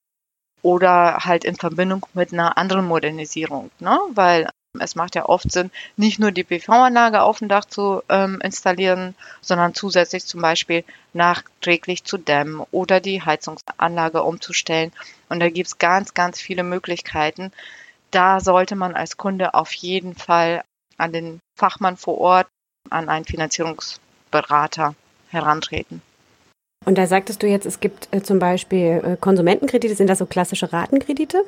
oder 0.62 1.25
halt 1.25 1.44
in 1.44 1.56
Verbindung 1.56 2.06
mit 2.14 2.32
einer 2.32 2.56
anderen 2.56 2.87
Modernisierung, 2.87 3.71
ne? 3.80 3.99
Weil 4.11 4.49
Es 4.81 4.95
macht 4.95 5.14
ja 5.14 5.26
oft 5.26 5.52
Sinn, 5.52 5.71
nicht 5.97 6.19
nur 6.19 6.31
die 6.31 6.45
PV-Anlage 6.45 7.23
auf 7.23 7.41
dem 7.41 7.49
Dach 7.49 7.67
zu 7.67 8.02
ähm, 8.09 8.41
installieren, 8.43 9.14
sondern 9.43 9.75
zusätzlich 9.75 10.25
zum 10.25 10.41
Beispiel 10.41 10.85
nachträglich 11.12 12.05
zu 12.05 12.17
dämmen 12.17 12.64
oder 12.71 13.00
die 13.00 13.21
Heizungsanlage 13.21 14.23
umzustellen. 14.23 14.91
Und 15.29 15.41
da 15.41 15.50
gibt 15.50 15.67
es 15.67 15.79
ganz, 15.79 16.14
ganz 16.14 16.41
viele 16.41 16.62
Möglichkeiten. 16.62 17.52
Da 18.11 18.41
sollte 18.41 18.75
man 18.75 18.95
als 18.95 19.19
Kunde 19.19 19.52
auf 19.52 19.73
jeden 19.73 20.14
Fall 20.14 20.64
an 20.97 21.12
den 21.12 21.41
Fachmann 21.59 21.99
vor 21.99 22.19
Ort, 22.19 22.49
an 22.88 23.11
einen 23.11 23.26
Finanzierungsberater 23.26 24.95
herantreten. 25.29 26.00
Und 26.87 26.97
da 26.97 27.07
sagtest 27.07 27.43
du 27.43 27.47
jetzt, 27.47 27.67
es 27.67 27.81
gibt 27.81 28.09
äh, 28.11 28.23
zum 28.23 28.38
Beispiel 28.38 29.02
äh, 29.05 29.17
Konsumentenkredite, 29.21 29.95
sind 29.95 30.09
das 30.09 30.19
so 30.19 30.26
klassische 30.26 30.73
Ratenkredite? 30.73 31.45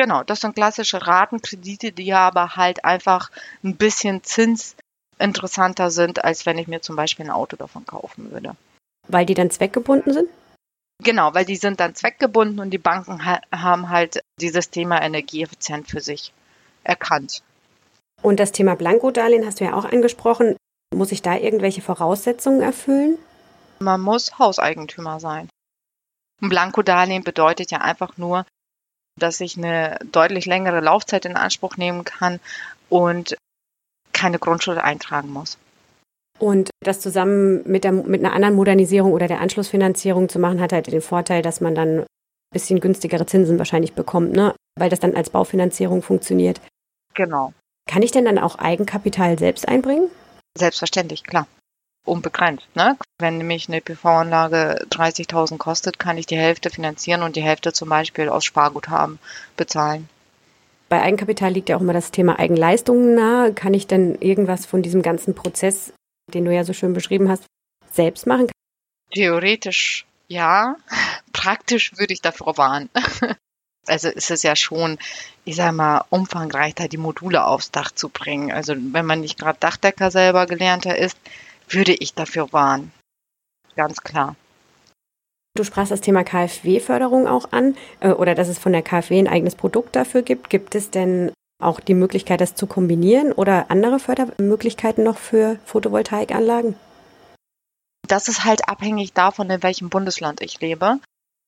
Genau, 0.00 0.22
das 0.22 0.40
sind 0.40 0.54
klassische 0.54 1.06
Ratenkredite, 1.06 1.92
die 1.92 2.14
aber 2.14 2.56
halt 2.56 2.86
einfach 2.86 3.30
ein 3.62 3.76
bisschen 3.76 4.24
zinsinteressanter 4.24 5.90
sind, 5.90 6.24
als 6.24 6.46
wenn 6.46 6.56
ich 6.56 6.68
mir 6.68 6.80
zum 6.80 6.96
Beispiel 6.96 7.26
ein 7.26 7.30
Auto 7.30 7.56
davon 7.56 7.84
kaufen 7.84 8.32
würde. 8.32 8.56
Weil 9.08 9.26
die 9.26 9.34
dann 9.34 9.50
zweckgebunden 9.50 10.14
sind? 10.14 10.30
Genau, 11.04 11.34
weil 11.34 11.44
die 11.44 11.56
sind 11.56 11.80
dann 11.80 11.94
zweckgebunden 11.94 12.60
und 12.60 12.70
die 12.70 12.78
Banken 12.78 13.26
ha 13.26 13.42
haben 13.52 13.90
halt 13.90 14.22
dieses 14.40 14.70
Thema 14.70 15.02
energieeffizient 15.02 15.86
für 15.86 16.00
sich 16.00 16.32
erkannt. 16.82 17.42
Und 18.22 18.40
das 18.40 18.52
Thema 18.52 18.76
Blankodarlehen 18.76 19.44
hast 19.44 19.60
du 19.60 19.64
ja 19.64 19.74
auch 19.74 19.84
angesprochen. 19.84 20.56
Muss 20.94 21.12
ich 21.12 21.20
da 21.20 21.36
irgendwelche 21.36 21.82
Voraussetzungen 21.82 22.62
erfüllen? 22.62 23.18
Man 23.80 24.00
muss 24.00 24.38
Hauseigentümer 24.38 25.20
sein. 25.20 25.50
Ein 26.40 26.48
Blankodarlehen 26.48 27.22
bedeutet 27.22 27.70
ja 27.70 27.82
einfach 27.82 28.16
nur, 28.16 28.46
dass 29.22 29.40
ich 29.40 29.56
eine 29.56 29.98
deutlich 30.10 30.46
längere 30.46 30.80
Laufzeit 30.80 31.24
in 31.24 31.36
Anspruch 31.36 31.76
nehmen 31.76 32.04
kann 32.04 32.40
und 32.88 33.36
keine 34.12 34.38
Grundschuld 34.38 34.78
eintragen 34.78 35.32
muss. 35.32 35.58
Und 36.38 36.70
das 36.82 37.00
zusammen 37.00 37.62
mit, 37.66 37.84
der, 37.84 37.92
mit 37.92 38.24
einer 38.24 38.32
anderen 38.32 38.54
Modernisierung 38.54 39.12
oder 39.12 39.28
der 39.28 39.40
Anschlussfinanzierung 39.40 40.28
zu 40.28 40.38
machen, 40.38 40.60
hat 40.60 40.72
halt 40.72 40.86
den 40.86 41.02
Vorteil, 41.02 41.42
dass 41.42 41.60
man 41.60 41.74
dann 41.74 42.00
ein 42.00 42.06
bisschen 42.52 42.80
günstigere 42.80 43.26
Zinsen 43.26 43.58
wahrscheinlich 43.58 43.92
bekommt, 43.92 44.32
ne? 44.32 44.54
weil 44.78 44.90
das 44.90 45.00
dann 45.00 45.14
als 45.14 45.30
Baufinanzierung 45.30 46.02
funktioniert. 46.02 46.60
Genau. 47.14 47.52
Kann 47.86 48.02
ich 48.02 48.10
denn 48.10 48.24
dann 48.24 48.38
auch 48.38 48.56
Eigenkapital 48.56 49.38
selbst 49.38 49.68
einbringen? 49.68 50.08
Selbstverständlich, 50.56 51.24
klar 51.24 51.46
unbegrenzt. 52.04 52.66
Ne? 52.74 52.96
Wenn 53.18 53.38
nämlich 53.38 53.68
eine 53.68 53.80
PV-Anlage 53.80 54.86
30.000 54.90 55.58
kostet, 55.58 55.98
kann 55.98 56.18
ich 56.18 56.26
die 56.26 56.36
Hälfte 56.38 56.70
finanzieren 56.70 57.22
und 57.22 57.36
die 57.36 57.42
Hälfte 57.42 57.72
zum 57.72 57.88
Beispiel 57.88 58.28
aus 58.28 58.44
Sparguthaben 58.44 59.18
bezahlen. 59.56 60.08
Bei 60.88 61.02
Eigenkapital 61.02 61.52
liegt 61.52 61.68
ja 61.68 61.76
auch 61.76 61.80
immer 61.80 61.92
das 61.92 62.10
Thema 62.10 62.38
Eigenleistungen 62.38 63.14
nahe. 63.14 63.54
Kann 63.54 63.74
ich 63.74 63.86
denn 63.86 64.16
irgendwas 64.20 64.66
von 64.66 64.82
diesem 64.82 65.02
ganzen 65.02 65.34
Prozess, 65.34 65.92
den 66.34 66.44
du 66.44 66.52
ja 66.52 66.64
so 66.64 66.72
schön 66.72 66.94
beschrieben 66.94 67.28
hast, 67.28 67.44
selbst 67.92 68.26
machen? 68.26 68.48
Theoretisch 69.12 70.04
ja, 70.30 70.76
praktisch 71.32 71.96
würde 71.98 72.14
ich 72.14 72.22
dafür 72.22 72.56
warnen. 72.56 72.88
Also 73.86 74.08
ist 74.08 74.30
es 74.30 74.42
ja 74.42 74.54
schon, 74.56 74.98
ich 75.44 75.56
sag 75.56 75.72
mal, 75.72 76.04
umfangreich, 76.10 76.74
da 76.74 76.86
die 76.86 76.98
Module 76.98 77.44
aufs 77.44 77.70
Dach 77.70 77.90
zu 77.90 78.10
bringen. 78.10 78.52
Also 78.52 78.74
wenn 78.76 79.06
man 79.06 79.20
nicht 79.20 79.38
gerade 79.38 79.58
Dachdecker 79.58 80.10
selber 80.10 80.46
gelernter 80.46 80.96
ist, 80.96 81.16
würde 81.70 81.94
ich 81.94 82.14
dafür 82.14 82.52
warnen. 82.52 82.92
Ganz 83.76 84.02
klar. 84.02 84.36
Du 85.56 85.64
sprachst 85.64 85.90
das 85.90 86.00
Thema 86.00 86.22
KfW-Förderung 86.22 87.26
auch 87.26 87.52
an 87.52 87.76
äh, 88.00 88.10
oder 88.10 88.34
dass 88.34 88.48
es 88.48 88.58
von 88.58 88.72
der 88.72 88.82
KfW 88.82 89.18
ein 89.18 89.28
eigenes 89.28 89.56
Produkt 89.56 89.96
dafür 89.96 90.22
gibt. 90.22 90.48
Gibt 90.48 90.74
es 90.74 90.90
denn 90.90 91.32
auch 91.60 91.80
die 91.80 91.94
Möglichkeit, 91.94 92.40
das 92.40 92.54
zu 92.54 92.66
kombinieren 92.66 93.32
oder 93.32 93.70
andere 93.70 93.98
Fördermöglichkeiten 93.98 95.04
noch 95.04 95.18
für 95.18 95.58
Photovoltaikanlagen? 95.66 96.76
Das 98.06 98.28
ist 98.28 98.44
halt 98.44 98.68
abhängig 98.68 99.12
davon, 99.12 99.50
in 99.50 99.62
welchem 99.62 99.88
Bundesland 99.88 100.40
ich 100.40 100.60
lebe. 100.60 100.98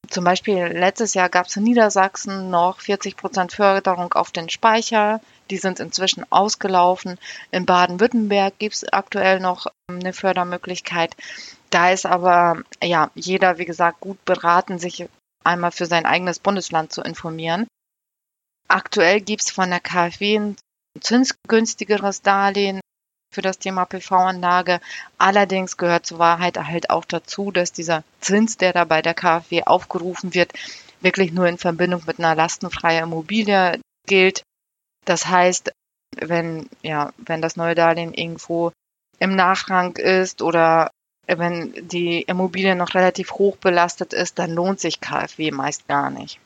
Zum 0.08 0.24
Beispiel 0.24 0.66
letztes 0.66 1.14
Jahr 1.14 1.28
gab 1.30 1.46
es 1.46 1.56
in 1.56 1.62
Niedersachsen 1.62 2.50
noch 2.50 2.80
40 2.80 3.16
Prozent 3.16 3.52
Förderung 3.52 4.12
auf 4.12 4.30
den 4.30 4.50
Speicher. 4.50 5.20
Die 5.50 5.56
sind 5.56 5.80
inzwischen 5.80 6.30
ausgelaufen. 6.30 7.18
In 7.50 7.66
Baden-Württemberg 7.66 8.58
gibt 8.58 8.74
es 8.74 8.92
aktuell 8.92 9.40
noch 9.40 9.66
ähm, 9.88 10.00
eine 10.00 10.12
Fördermöglichkeit. 10.12 11.16
Da 11.70 11.90
ist 11.90 12.04
aber 12.04 12.62
ja 12.82 13.10
jeder, 13.14 13.56
wie 13.56 13.64
gesagt, 13.64 14.00
gut 14.00 14.22
beraten, 14.26 14.78
sich 14.78 15.08
einmal 15.44 15.70
für 15.70 15.86
sein 15.86 16.04
eigenes 16.04 16.38
Bundesland 16.38 16.92
zu 16.92 17.00
informieren. 17.00 17.66
Aktuell 18.68 19.20
gibt 19.20 19.42
es 19.42 19.50
von 19.50 19.70
der 19.70 19.80
KfW 19.80 20.36
ein 20.38 20.56
zinsgünstigeres 21.00 22.20
Darlehen 22.20 22.81
für 23.32 23.42
das 23.42 23.58
Thema 23.58 23.84
PV-Anlage. 23.86 24.80
Allerdings 25.18 25.76
gehört 25.76 26.06
zur 26.06 26.18
Wahrheit 26.18 26.56
halt 26.58 26.90
auch 26.90 27.04
dazu, 27.04 27.50
dass 27.50 27.72
dieser 27.72 28.04
Zins, 28.20 28.56
der 28.56 28.72
da 28.72 28.84
bei 28.84 29.02
der 29.02 29.14
KfW 29.14 29.64
aufgerufen 29.64 30.34
wird, 30.34 30.52
wirklich 31.00 31.32
nur 31.32 31.48
in 31.48 31.58
Verbindung 31.58 32.02
mit 32.06 32.18
einer 32.18 32.34
lastenfreien 32.34 33.04
Immobilie 33.04 33.80
gilt. 34.06 34.44
Das 35.04 35.26
heißt, 35.26 35.72
wenn, 36.16 36.68
ja, 36.82 37.12
wenn 37.16 37.42
das 37.42 37.56
neue 37.56 37.74
Darlehen 37.74 38.14
irgendwo 38.14 38.72
im 39.18 39.34
Nachrang 39.34 39.96
ist 39.96 40.42
oder 40.42 40.90
wenn 41.26 41.72
die 41.88 42.22
Immobilie 42.22 42.76
noch 42.76 42.94
relativ 42.94 43.32
hoch 43.32 43.56
belastet 43.56 44.12
ist, 44.12 44.38
dann 44.38 44.52
lohnt 44.52 44.80
sich 44.80 45.00
KfW 45.00 45.50
meist 45.50 45.88
gar 45.88 46.10
nicht. 46.10 46.38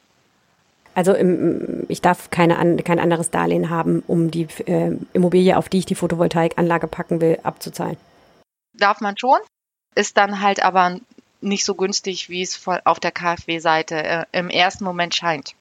Also 0.96 1.14
ich 1.88 2.00
darf 2.00 2.30
keine, 2.30 2.76
kein 2.82 2.98
anderes 2.98 3.30
Darlehen 3.30 3.68
haben, 3.68 4.02
um 4.06 4.30
die 4.30 4.48
äh, 4.66 4.96
Immobilie, 5.12 5.56
auf 5.56 5.68
die 5.68 5.78
ich 5.78 5.86
die 5.86 5.94
Photovoltaikanlage 5.94 6.86
packen 6.86 7.20
will, 7.20 7.38
abzuzahlen. 7.42 7.98
Darf 8.72 9.00
man 9.00 9.16
schon, 9.18 9.38
ist 9.94 10.16
dann 10.16 10.40
halt 10.40 10.62
aber 10.62 10.98
nicht 11.42 11.66
so 11.66 11.74
günstig, 11.74 12.30
wie 12.30 12.40
es 12.40 12.66
auf 12.84 12.98
der 12.98 13.12
KfW-Seite 13.12 14.02
äh, 14.02 14.24
im 14.32 14.48
ersten 14.48 14.84
Moment 14.84 15.14
scheint 15.14 15.54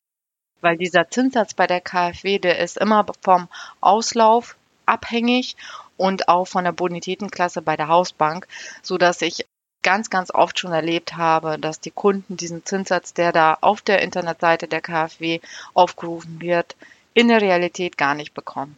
weil 0.66 0.78
dieser 0.78 1.10
Zinssatz 1.10 1.54
bei 1.54 1.68
der 1.68 1.80
KfW, 1.80 2.40
der 2.40 2.58
ist 2.58 2.78
immer 2.78 3.06
vom 3.22 3.48
Auslauf 3.82 4.58
abhängig 4.88 5.56
und 5.96 6.28
auch 6.28 6.46
von 6.46 6.64
der 6.64 6.72
Bonitätenklasse 6.72 7.62
bei 7.62 7.78
der 7.78 7.88
Hausbank, 7.88 8.48
so 8.82 8.98
dass 8.98 9.22
ich 9.22 9.46
ganz, 9.86 10.10
ganz 10.10 10.32
oft 10.32 10.60
schon 10.60 10.74
erlebt 10.74 11.16
habe, 11.16 11.60
dass 11.60 11.80
die 11.80 11.92
Kunden 11.92 12.36
diesen 12.38 12.66
Zinssatz, 12.66 13.14
der 13.14 13.32
da 13.32 13.58
auf 13.62 13.82
der 13.82 14.02
Internetseite 14.02 14.68
der 14.68 14.82
KfW 14.82 15.40
aufgerufen 15.76 16.42
wird, 16.42 16.76
in 17.14 17.28
der 17.28 17.40
Realität 17.40 17.96
gar 17.96 18.16
nicht 18.16 18.34
bekommen. 18.34 18.78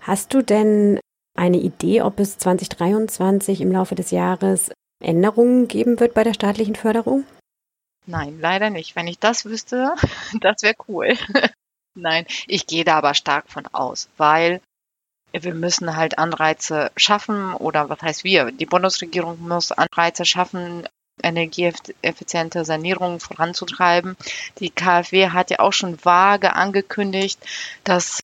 Hast 0.00 0.32
du 0.32 0.42
denn 0.42 1.00
eine 1.36 1.58
Idee, 1.58 2.02
ob 2.02 2.20
es 2.20 2.38
2023 2.38 3.60
im 3.60 3.72
Laufe 3.72 3.96
des 3.96 4.12
Jahres 4.12 4.70
Änderungen 5.02 5.66
geben 5.66 5.98
wird 5.98 6.14
bei 6.14 6.22
der 6.22 6.34
staatlichen 6.34 6.76
Förderung? 6.76 7.24
Nein, 8.06 8.38
leider 8.40 8.70
nicht. 8.70 8.94
Wenn 8.94 9.08
ich 9.08 9.18
das 9.18 9.44
wüsste, 9.44 9.94
das 10.40 10.62
wäre 10.62 10.76
cool. 10.88 11.16
Nein, 11.94 12.26
ich 12.46 12.68
gehe 12.68 12.84
da 12.84 12.98
aber 12.98 13.14
stark 13.14 13.48
von 13.48 13.66
aus, 13.66 14.08
weil 14.16 14.60
wir 15.32 15.54
müssen 15.54 15.96
halt 15.96 16.18
Anreize 16.18 16.90
schaffen 16.96 17.54
oder 17.54 17.88
was 17.88 18.02
heißt 18.02 18.24
wir? 18.24 18.50
Die 18.52 18.66
Bundesregierung 18.66 19.40
muss 19.40 19.72
Anreize 19.72 20.24
schaffen, 20.24 20.86
energieeffiziente 21.22 22.64
Sanierung 22.64 23.20
voranzutreiben. 23.20 24.16
Die 24.58 24.70
KfW 24.70 25.30
hat 25.30 25.50
ja 25.50 25.60
auch 25.60 25.72
schon 25.72 26.04
vage 26.04 26.54
angekündigt, 26.54 27.38
dass 27.84 28.20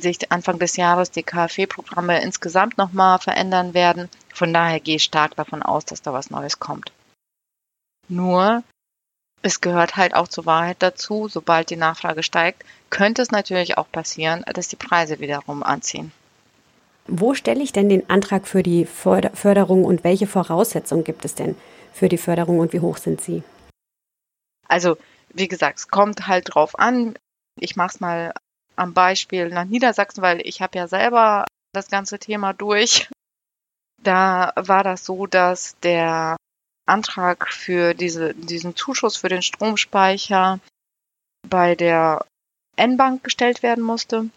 sich 0.00 0.30
Anfang 0.30 0.58
des 0.58 0.76
Jahres 0.76 1.10
die 1.10 1.22
KfW-Programme 1.22 2.20
insgesamt 2.22 2.76
nochmal 2.76 3.18
verändern 3.18 3.72
werden. 3.74 4.08
Von 4.32 4.52
daher 4.52 4.80
gehe 4.80 4.96
ich 4.96 5.04
stark 5.04 5.36
davon 5.36 5.62
aus, 5.62 5.84
dass 5.84 6.02
da 6.02 6.12
was 6.12 6.30
Neues 6.30 6.60
kommt. 6.60 6.92
Nur 8.08 8.62
es 9.42 9.60
gehört 9.60 9.96
halt 9.96 10.14
auch 10.14 10.28
zur 10.28 10.44
Wahrheit 10.46 10.78
dazu, 10.80 11.28
sobald 11.28 11.70
die 11.70 11.76
Nachfrage 11.76 12.22
steigt, 12.22 12.64
könnte 12.90 13.22
es 13.22 13.30
natürlich 13.30 13.78
auch 13.78 13.90
passieren, 13.90 14.44
dass 14.52 14.68
die 14.68 14.76
Preise 14.76 15.20
wiederum 15.20 15.62
anziehen. 15.62 16.12
Wo 17.08 17.34
stelle 17.34 17.62
ich 17.62 17.72
denn 17.72 17.88
den 17.88 18.08
Antrag 18.10 18.48
für 18.48 18.62
die 18.62 18.84
Förderung 18.84 19.84
und 19.84 20.04
welche 20.04 20.26
Voraussetzungen 20.26 21.04
gibt 21.04 21.24
es 21.24 21.34
denn 21.34 21.56
für 21.92 22.08
die 22.08 22.18
Förderung 22.18 22.58
und 22.58 22.72
wie 22.72 22.80
hoch 22.80 22.96
sind 22.96 23.20
sie? 23.20 23.42
Also, 24.68 24.96
wie 25.32 25.48
gesagt, 25.48 25.78
es 25.78 25.88
kommt 25.88 26.26
halt 26.26 26.54
drauf 26.54 26.78
an. 26.78 27.14
Ich 27.58 27.76
mache 27.76 27.94
es 27.94 28.00
mal 28.00 28.34
am 28.74 28.92
Beispiel 28.92 29.48
nach 29.48 29.64
Niedersachsen, 29.64 30.22
weil 30.22 30.40
ich 30.46 30.60
habe 30.60 30.78
ja 30.78 30.88
selber 30.88 31.44
das 31.72 31.88
ganze 31.88 32.18
Thema 32.18 32.52
durch. 32.52 33.08
Da 34.02 34.52
war 34.56 34.84
das 34.84 35.04
so, 35.04 35.26
dass 35.26 35.78
der 35.80 36.36
Antrag 36.86 37.48
für 37.48 37.94
diese, 37.94 38.34
diesen 38.34 38.76
Zuschuss 38.76 39.16
für 39.16 39.28
den 39.28 39.42
Stromspeicher 39.42 40.60
bei 41.48 41.74
der 41.74 42.24
N-Bank 42.76 43.24
gestellt 43.24 43.62
werden 43.62 43.82
musste. 43.82 44.28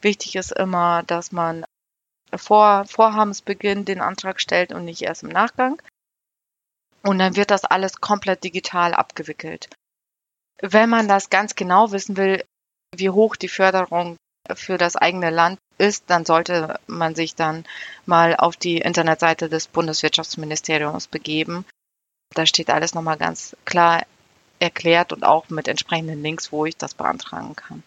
Wichtig 0.00 0.36
ist 0.36 0.52
immer, 0.52 1.02
dass 1.04 1.32
man 1.32 1.64
vor 2.38 2.84
Vorhabensbeginn 2.86 3.84
den 3.84 4.00
Antrag 4.00 4.40
stellt 4.40 4.72
und 4.72 4.84
nicht 4.84 5.02
erst 5.02 5.22
im 5.22 5.28
Nachgang. 5.28 5.80
Und 7.02 7.18
dann 7.18 7.36
wird 7.36 7.50
das 7.50 7.64
alles 7.64 8.00
komplett 8.00 8.44
digital 8.44 8.94
abgewickelt. 8.94 9.68
Wenn 10.60 10.90
man 10.90 11.08
das 11.08 11.30
ganz 11.30 11.54
genau 11.54 11.92
wissen 11.92 12.16
will, 12.16 12.44
wie 12.94 13.10
hoch 13.10 13.36
die 13.36 13.48
Förderung 13.48 14.16
für 14.54 14.78
das 14.78 14.96
eigene 14.96 15.30
Land 15.30 15.58
ist, 15.78 16.04
dann 16.08 16.24
sollte 16.24 16.80
man 16.86 17.14
sich 17.14 17.34
dann 17.34 17.64
mal 18.06 18.34
auf 18.36 18.56
die 18.56 18.78
Internetseite 18.78 19.48
des 19.48 19.68
Bundeswirtschaftsministeriums 19.68 21.06
begeben. 21.06 21.64
Da 22.34 22.46
steht 22.46 22.70
alles 22.70 22.94
nochmal 22.94 23.16
ganz 23.16 23.56
klar 23.64 24.04
erklärt 24.58 25.12
und 25.12 25.24
auch 25.24 25.48
mit 25.50 25.68
entsprechenden 25.68 26.22
Links, 26.22 26.50
wo 26.50 26.66
ich 26.66 26.76
das 26.76 26.94
beantragen 26.94 27.54
kann. 27.54 27.82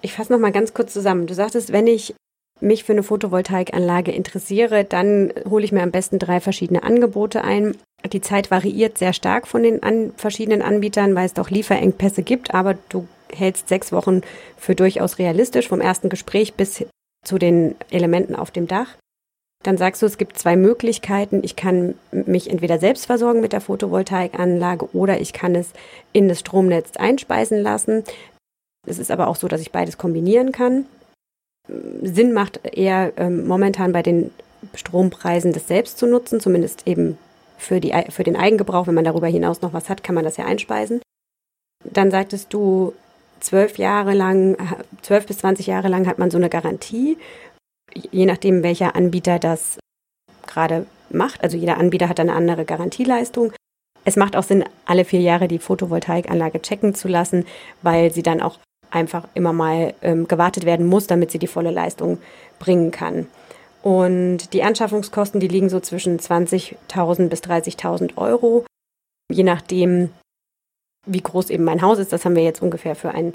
Ich 0.00 0.14
fasse 0.14 0.32
nochmal 0.32 0.52
ganz 0.52 0.74
kurz 0.74 0.92
zusammen. 0.92 1.26
Du 1.26 1.34
sagtest, 1.34 1.72
wenn 1.72 1.86
ich 1.86 2.14
mich 2.62 2.84
für 2.84 2.92
eine 2.92 3.02
Photovoltaikanlage 3.02 4.12
interessiere, 4.12 4.84
dann 4.84 5.32
hole 5.48 5.64
ich 5.64 5.72
mir 5.72 5.82
am 5.82 5.90
besten 5.90 6.18
drei 6.18 6.40
verschiedene 6.40 6.82
Angebote 6.82 7.44
ein. 7.44 7.76
Die 8.12 8.20
Zeit 8.20 8.50
variiert 8.50 8.98
sehr 8.98 9.12
stark 9.12 9.46
von 9.46 9.62
den 9.62 9.82
an 9.82 10.12
verschiedenen 10.16 10.62
Anbietern, 10.62 11.14
weil 11.14 11.26
es 11.26 11.34
doch 11.34 11.50
Lieferengpässe 11.50 12.22
gibt, 12.22 12.54
aber 12.54 12.76
du 12.88 13.06
hältst 13.32 13.68
sechs 13.68 13.92
Wochen 13.92 14.22
für 14.56 14.74
durchaus 14.74 15.18
realistisch, 15.18 15.68
vom 15.68 15.80
ersten 15.80 16.08
Gespräch 16.08 16.54
bis 16.54 16.84
zu 17.24 17.38
den 17.38 17.76
Elementen 17.90 18.34
auf 18.34 18.50
dem 18.50 18.66
Dach. 18.66 18.96
Dann 19.62 19.78
sagst 19.78 20.02
du, 20.02 20.06
es 20.06 20.18
gibt 20.18 20.38
zwei 20.38 20.56
Möglichkeiten. 20.56 21.40
Ich 21.44 21.54
kann 21.54 21.94
mich 22.10 22.50
entweder 22.50 22.78
selbst 22.78 23.06
versorgen 23.06 23.40
mit 23.40 23.52
der 23.52 23.60
Photovoltaikanlage 23.60 24.88
oder 24.92 25.20
ich 25.20 25.32
kann 25.32 25.54
es 25.54 25.70
in 26.12 26.28
das 26.28 26.40
Stromnetz 26.40 26.96
einspeisen 26.96 27.62
lassen. 27.62 28.02
Es 28.86 28.98
ist 28.98 29.12
aber 29.12 29.28
auch 29.28 29.36
so, 29.36 29.46
dass 29.46 29.60
ich 29.60 29.70
beides 29.70 29.98
kombinieren 29.98 30.50
kann. 30.50 30.86
Sinn 31.68 32.32
macht 32.32 32.60
eher 32.64 33.12
ähm, 33.16 33.46
momentan 33.46 33.92
bei 33.92 34.02
den 34.02 34.30
Strompreisen 34.74 35.52
das 35.52 35.68
selbst 35.68 35.98
zu 35.98 36.06
nutzen, 36.06 36.40
zumindest 36.40 36.86
eben 36.86 37.18
für, 37.56 37.80
die, 37.80 37.94
für 38.10 38.24
den 38.24 38.36
Eigengebrauch. 38.36 38.86
Wenn 38.86 38.94
man 38.94 39.04
darüber 39.04 39.28
hinaus 39.28 39.62
noch 39.62 39.72
was 39.72 39.88
hat, 39.88 40.02
kann 40.02 40.14
man 40.14 40.24
das 40.24 40.36
ja 40.36 40.44
einspeisen. 40.44 41.00
Dann 41.84 42.10
sagtest 42.10 42.52
du, 42.52 42.92
zwölf 43.40 43.78
Jahre 43.78 44.14
lang, 44.14 44.56
zwölf 45.02 45.26
bis 45.26 45.38
zwanzig 45.38 45.66
Jahre 45.66 45.88
lang 45.88 46.06
hat 46.06 46.18
man 46.18 46.30
so 46.30 46.38
eine 46.38 46.48
Garantie, 46.48 47.18
je 47.92 48.26
nachdem, 48.26 48.62
welcher 48.62 48.94
Anbieter 48.94 49.38
das 49.38 49.78
gerade 50.46 50.86
macht. 51.10 51.42
Also 51.42 51.56
jeder 51.56 51.78
Anbieter 51.78 52.08
hat 52.08 52.20
eine 52.20 52.34
andere 52.34 52.64
Garantieleistung. 52.64 53.52
Es 54.04 54.16
macht 54.16 54.36
auch 54.36 54.42
Sinn, 54.42 54.64
alle 54.84 55.04
vier 55.04 55.20
Jahre 55.20 55.48
die 55.48 55.58
Photovoltaikanlage 55.58 56.62
checken 56.62 56.94
zu 56.94 57.08
lassen, 57.08 57.44
weil 57.82 58.12
sie 58.12 58.22
dann 58.22 58.40
auch 58.40 58.58
einfach 58.92 59.26
immer 59.34 59.52
mal 59.52 59.94
ähm, 60.02 60.28
gewartet 60.28 60.64
werden 60.64 60.86
muss, 60.86 61.06
damit 61.06 61.30
sie 61.30 61.38
die 61.38 61.46
volle 61.46 61.70
Leistung 61.70 62.18
bringen 62.58 62.90
kann. 62.90 63.26
Und 63.82 64.52
die 64.52 64.62
Anschaffungskosten, 64.62 65.40
die 65.40 65.48
liegen 65.48 65.68
so 65.68 65.80
zwischen 65.80 66.18
20.000 66.18 67.28
bis 67.28 67.40
30.000 67.40 68.16
Euro, 68.16 68.64
je 69.30 69.42
nachdem, 69.42 70.10
wie 71.06 71.20
groß 71.20 71.50
eben 71.50 71.64
mein 71.64 71.82
Haus 71.82 71.98
ist. 71.98 72.12
Das 72.12 72.24
haben 72.24 72.36
wir 72.36 72.44
jetzt 72.44 72.62
ungefähr 72.62 72.94
für 72.94 73.10
ein 73.10 73.34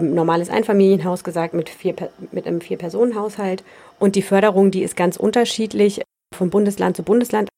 normales 0.00 0.48
Einfamilienhaus 0.48 1.24
gesagt 1.24 1.54
mit, 1.54 1.68
vier, 1.68 1.94
mit 2.30 2.46
einem 2.46 2.60
Vier-Personen-Haushalt. 2.60 3.64
Und 3.98 4.14
die 4.14 4.22
Förderung, 4.22 4.70
die 4.70 4.82
ist 4.82 4.96
ganz 4.96 5.16
unterschiedlich, 5.16 6.02
von 6.34 6.50
Bundesland 6.50 6.96
zu 6.96 7.02
Bundesland 7.02 7.48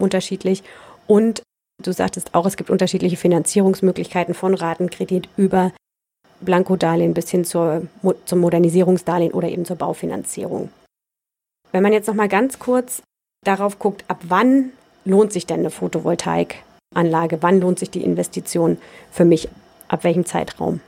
unterschiedlich. 0.00 0.62
Und 1.06 1.42
du 1.82 1.92
sagtest 1.92 2.34
auch, 2.34 2.46
es 2.46 2.56
gibt 2.56 2.70
unterschiedliche 2.70 3.16
Finanzierungsmöglichkeiten 3.16 4.34
von 4.34 4.54
Ratenkredit 4.54 5.28
über 5.36 5.72
Blankodarlehen 6.44 7.14
bis 7.14 7.30
hin 7.30 7.44
zur, 7.44 7.86
zum 8.24 8.40
Modernisierungsdarlehen 8.40 9.32
oder 9.32 9.48
eben 9.48 9.64
zur 9.64 9.76
Baufinanzierung. 9.76 10.70
Wenn 11.70 11.82
man 11.82 11.92
jetzt 11.92 12.06
noch 12.06 12.14
mal 12.14 12.28
ganz 12.28 12.58
kurz 12.58 13.02
darauf 13.44 13.78
guckt, 13.78 14.04
ab 14.08 14.20
wann 14.24 14.72
lohnt 15.04 15.32
sich 15.32 15.46
denn 15.46 15.60
eine 15.60 15.70
Photovoltaikanlage? 15.70 17.42
Wann 17.42 17.60
lohnt 17.60 17.78
sich 17.78 17.90
die 17.90 18.04
Investition 18.04 18.78
für 19.10 19.24
mich? 19.24 19.48
Ab 19.88 20.04
welchem 20.04 20.24
Zeitraum? 20.24 20.80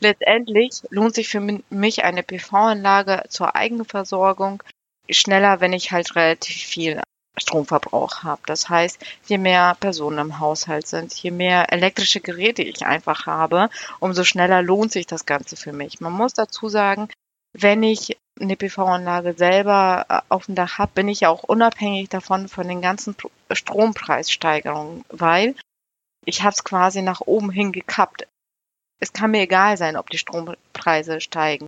Letztendlich 0.00 0.82
lohnt 0.90 1.14
sich 1.14 1.28
für 1.28 1.40
mich 1.70 2.04
eine 2.04 2.22
PV-Anlage 2.22 3.24
zur 3.28 3.56
Eigenversorgung 3.56 4.62
schneller, 5.10 5.60
wenn 5.60 5.72
ich 5.72 5.90
halt 5.90 6.14
relativ 6.14 6.56
viel 6.56 7.00
Stromverbrauch 7.40 8.22
habe. 8.22 8.42
Das 8.46 8.68
heißt, 8.68 8.98
je 9.26 9.38
mehr 9.38 9.76
Personen 9.78 10.18
im 10.18 10.40
Haushalt 10.40 10.86
sind, 10.86 11.14
je 11.14 11.30
mehr 11.30 11.72
elektrische 11.72 12.20
Geräte 12.20 12.62
ich 12.62 12.86
einfach 12.86 13.26
habe, 13.26 13.70
umso 14.00 14.24
schneller 14.24 14.62
lohnt 14.62 14.92
sich 14.92 15.06
das 15.06 15.26
Ganze 15.26 15.56
für 15.56 15.72
mich. 15.72 16.00
Man 16.00 16.12
muss 16.12 16.32
dazu 16.32 16.68
sagen, 16.68 17.08
wenn 17.52 17.82
ich 17.82 18.16
eine 18.40 18.56
PV-Anlage 18.56 19.34
selber 19.34 20.06
äh, 20.08 20.20
auf 20.28 20.46
dem 20.46 20.54
Dach 20.54 20.78
habe, 20.78 20.92
bin 20.94 21.08
ich 21.08 21.20
ja 21.20 21.28
auch 21.28 21.42
unabhängig 21.42 22.08
davon 22.08 22.48
von 22.48 22.68
den 22.68 22.82
ganzen 22.82 23.16
Strompreissteigerungen, 23.50 25.04
weil 25.08 25.54
ich 26.24 26.42
habe 26.42 26.52
es 26.52 26.64
quasi 26.64 27.02
nach 27.02 27.20
oben 27.22 27.50
hin 27.50 27.72
gekappt. 27.72 28.26
Es 29.00 29.12
kann 29.12 29.30
mir 29.30 29.42
egal 29.42 29.76
sein, 29.76 29.96
ob 29.96 30.10
die 30.10 30.18
Strompreise 30.18 31.20
steigen. 31.20 31.66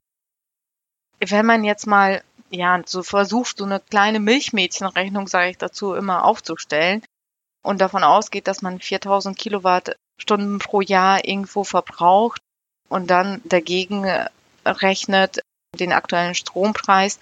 Wenn 1.18 1.46
man 1.46 1.64
jetzt 1.64 1.87
mal 1.87 2.22
ja, 2.50 2.82
so 2.84 3.02
versucht, 3.02 3.58
so 3.58 3.64
eine 3.64 3.80
kleine 3.80 4.20
Milchmädchenrechnung, 4.20 5.28
sage 5.28 5.50
ich 5.50 5.58
dazu, 5.58 5.94
immer 5.94 6.24
aufzustellen 6.24 7.02
und 7.62 7.80
davon 7.80 8.04
ausgeht, 8.04 8.48
dass 8.48 8.62
man 8.62 8.80
4000 8.80 9.38
Kilowattstunden 9.38 10.58
pro 10.58 10.80
Jahr 10.80 11.24
irgendwo 11.24 11.64
verbraucht 11.64 12.40
und 12.88 13.08
dann 13.08 13.40
dagegen 13.44 14.04
rechnet 14.66 15.40
den 15.78 15.92
aktuellen 15.92 16.34
Strompreis, 16.34 17.20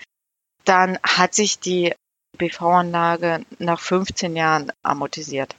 dann 0.65 0.99
hat 1.03 1.35
sich 1.35 1.59
die 1.59 1.95
PV-Anlage 2.39 3.45
nach 3.59 3.81
15 3.81 4.37
Jahren 4.37 4.73
amortisiert. 4.83 5.55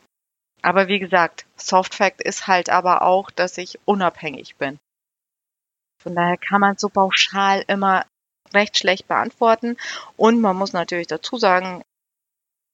Aber 0.61 0.87
wie 0.87 0.99
gesagt, 0.99 1.45
Softfact 1.55 2.21
ist 2.21 2.47
halt 2.47 2.69
aber 2.69 3.03
auch, 3.03 3.31
dass 3.31 3.57
ich 3.57 3.79
unabhängig 3.85 4.55
bin. 4.57 4.79
Von 6.01 6.15
daher 6.15 6.37
kann 6.37 6.61
man 6.61 6.77
so 6.77 6.89
pauschal 6.89 7.63
immer 7.67 8.05
recht 8.53 8.77
schlecht 8.77 9.07
beantworten. 9.07 9.77
Und 10.17 10.41
man 10.41 10.55
muss 10.55 10.73
natürlich 10.73 11.07
dazu 11.07 11.37
sagen, 11.37 11.81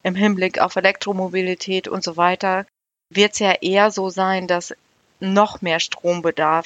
im 0.03 0.15
Hinblick 0.15 0.59
auf 0.59 0.75
Elektromobilität 0.75 1.87
und 1.87 2.03
so 2.03 2.17
weiter 2.17 2.65
wird 3.09 3.33
es 3.33 3.39
ja 3.39 3.53
eher 3.61 3.91
so 3.91 4.09
sein, 4.09 4.47
dass 4.47 4.75
noch 5.19 5.61
mehr 5.61 5.79
Strombedarf 5.79 6.65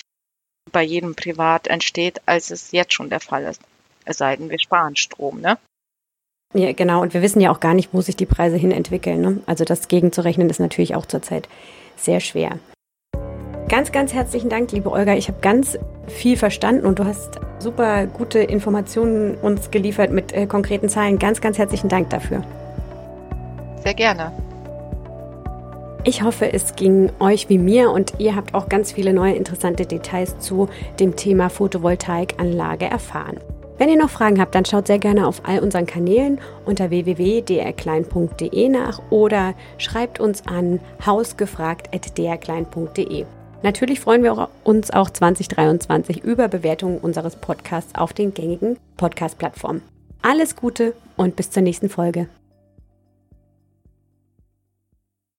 bei 0.72 0.84
jedem 0.84 1.16
Privat 1.16 1.68
entsteht, 1.68 2.22
als 2.26 2.52
es 2.52 2.72
jetzt 2.72 2.94
schon 2.94 3.10
der 3.10 3.20
Fall 3.20 3.44
ist. 3.44 3.62
Es 4.06 4.18
sei 4.18 4.36
denn, 4.36 4.50
wir 4.50 4.60
sparen 4.60 4.96
Strom, 4.96 5.42
ne? 5.42 5.58
Ja, 6.54 6.72
genau. 6.74 7.02
Und 7.02 7.14
wir 7.14 7.22
wissen 7.22 7.42
ja 7.42 7.52
auch 7.52 7.60
gar 7.60 7.76
nicht, 7.76 7.94
wo 7.94 8.02
sich 8.02 8.16
die 8.16 8.26
Preise 8.26 8.58
hin 8.58 8.72
entwickeln. 8.72 9.22
Ne? 9.22 9.42
Also 9.46 9.66
das 9.66 9.88
gegenzurechnen 9.88 10.50
ist 10.50 10.60
natürlich 10.60 10.96
auch 10.96 11.06
zurzeit 11.06 11.48
sehr 11.96 12.20
schwer. 12.20 12.60
Ganz, 13.70 13.92
ganz 13.92 14.14
herzlichen 14.16 14.50
Dank, 14.50 14.72
liebe 14.72 14.92
Olga. 14.92 15.14
Ich 15.14 15.28
habe 15.28 15.38
ganz 15.42 15.78
viel 16.08 16.38
verstanden 16.38 16.88
und 16.88 16.98
du 16.98 17.06
hast 17.06 17.40
super 17.60 18.08
gute 18.08 18.40
Informationen 18.40 19.36
uns 19.36 19.70
geliefert 19.70 20.12
mit 20.12 20.34
äh, 20.34 20.48
konkreten 20.48 20.90
Zahlen. 20.90 21.20
Ganz, 21.20 21.40
ganz 21.40 21.60
herzlichen 21.60 21.88
Dank 21.88 22.10
dafür. 22.10 22.42
Sehr 23.84 23.94
gerne. 23.94 24.32
Ich 26.04 26.24
hoffe, 26.24 26.52
es 26.52 26.76
ging 26.76 27.12
euch 27.20 27.48
wie 27.50 27.60
mir 27.60 27.92
und 27.92 28.14
ihr 28.18 28.36
habt 28.36 28.56
auch 28.56 28.70
ganz 28.70 28.92
viele 28.92 29.14
neue 29.14 29.34
interessante 29.34 29.86
Details 29.86 30.40
zu 30.40 30.68
dem 31.00 31.16
Thema 31.16 31.50
Photovoltaikanlage 31.50 32.86
erfahren. 32.86 33.38
Wenn 33.78 33.90
ihr 33.90 33.98
noch 33.98 34.10
Fragen 34.10 34.42
habt, 34.42 34.56
dann 34.56 34.66
schaut 34.66 34.88
sehr 34.88 34.98
gerne 34.98 35.28
auf 35.28 35.44
all 35.46 35.60
unseren 35.60 35.86
Kanälen 35.86 36.42
unter 36.66 36.90
www.drklein.de 36.90 38.70
nach 38.70 39.00
oder 39.12 39.54
schreibt 39.78 40.20
uns 40.20 40.48
an 40.48 40.80
hausgefragt.drklein.de. 41.06 43.26
Natürlich 43.62 44.00
freuen 44.00 44.24
wir 44.24 44.50
uns 44.64 44.90
auch 44.92 45.10
2023 45.10 46.24
über 46.24 46.48
Bewertungen 46.48 46.98
unseres 46.98 47.36
Podcasts 47.36 47.94
auf 47.94 48.14
den 48.14 48.34
gängigen 48.34 48.78
Podcast-Plattformen. 48.96 49.82
Alles 50.22 50.56
Gute 50.56 50.94
und 51.18 51.36
bis 51.36 51.52
zur 51.52 51.64
nächsten 51.64 51.90
Folge. 51.90 52.30